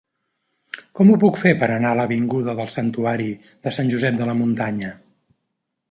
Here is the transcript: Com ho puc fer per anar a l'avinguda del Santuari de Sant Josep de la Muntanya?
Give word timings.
Com 0.99 1.11
ho 1.11 1.17
puc 1.23 1.37
fer 1.41 1.51
per 1.59 1.69
anar 1.75 1.91
a 1.95 1.99
l'avinguda 1.99 2.57
del 2.61 2.73
Santuari 2.77 3.31
de 3.67 3.75
Sant 3.79 3.93
Josep 3.95 4.19
de 4.23 4.29
la 4.31 4.37
Muntanya? 4.41 4.93